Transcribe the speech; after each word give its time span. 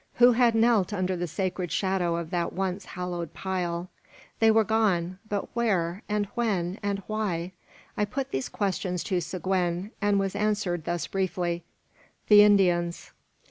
Who 0.15 0.31
had 0.31 0.55
knelt 0.55 0.91
under 0.93 1.15
the 1.15 1.27
sacred 1.27 1.71
shadow 1.71 2.15
of 2.15 2.31
that 2.31 2.53
once 2.53 2.85
hallowed 2.85 3.35
pile? 3.35 3.87
They 4.39 4.49
were 4.49 4.63
gone; 4.63 5.19
but 5.29 5.55
where? 5.55 6.01
and 6.09 6.25
when? 6.33 6.79
and 6.81 7.03
why? 7.05 7.51
I 7.95 8.05
put 8.05 8.31
these 8.31 8.49
questions 8.49 9.03
to 9.03 9.21
Seguin, 9.21 9.91
and 10.01 10.17
was 10.17 10.35
answered 10.35 10.85
thus 10.85 11.05
briefly 11.05 11.63
"The 12.29 12.41
Indians." 12.41 13.11